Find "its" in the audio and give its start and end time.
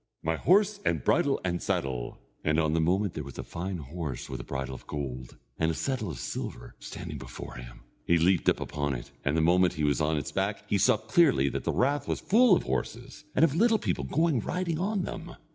10.17-10.31